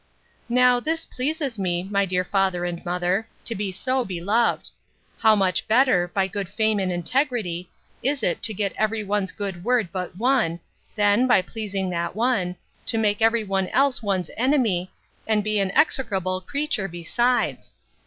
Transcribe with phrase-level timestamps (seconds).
[0.49, 6.07] Now this pleases one, my dear father and mother, to be so beloved.—How much better,
[6.11, 7.69] by good fame and integrity,
[8.01, 10.59] is it to get every one's good word but one,
[10.95, 12.55] than, by pleasing that one,
[12.87, 14.91] to make every one else one's enemy,
[15.27, 17.71] and be an execrable creature besides!